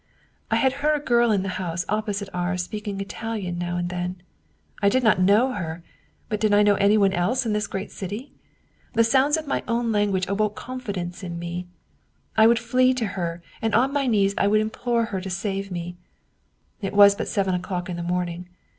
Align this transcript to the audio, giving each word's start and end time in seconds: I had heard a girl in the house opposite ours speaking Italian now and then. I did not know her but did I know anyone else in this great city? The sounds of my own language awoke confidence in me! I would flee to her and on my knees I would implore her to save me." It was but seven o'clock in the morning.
I 0.49 0.55
had 0.55 0.73
heard 0.81 0.95
a 0.99 1.05
girl 1.05 1.31
in 1.31 1.43
the 1.43 1.47
house 1.61 1.85
opposite 1.87 2.27
ours 2.33 2.63
speaking 2.63 2.99
Italian 2.99 3.59
now 3.59 3.77
and 3.77 3.87
then. 3.89 4.23
I 4.81 4.89
did 4.89 5.03
not 5.03 5.21
know 5.21 5.51
her 5.53 5.83
but 6.27 6.39
did 6.39 6.55
I 6.55 6.63
know 6.63 6.73
anyone 6.73 7.13
else 7.13 7.45
in 7.45 7.53
this 7.53 7.67
great 7.67 7.91
city? 7.91 8.33
The 8.93 9.03
sounds 9.03 9.37
of 9.37 9.45
my 9.45 9.63
own 9.67 9.91
language 9.91 10.25
awoke 10.27 10.55
confidence 10.55 11.21
in 11.21 11.37
me! 11.37 11.67
I 12.35 12.47
would 12.47 12.57
flee 12.57 12.95
to 12.95 13.05
her 13.13 13.43
and 13.61 13.75
on 13.75 13.93
my 13.93 14.07
knees 14.07 14.33
I 14.39 14.47
would 14.47 14.59
implore 14.61 15.05
her 15.05 15.21
to 15.21 15.29
save 15.29 15.69
me." 15.69 15.97
It 16.81 16.93
was 16.93 17.13
but 17.13 17.27
seven 17.27 17.53
o'clock 17.53 17.87
in 17.87 17.95
the 17.95 18.01
morning. 18.01 18.49